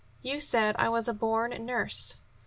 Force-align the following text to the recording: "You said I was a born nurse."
"You 0.23 0.39
said 0.41 0.75
I 0.79 0.89
was 0.89 1.07
a 1.07 1.13
born 1.13 1.51
nurse." 1.63 2.15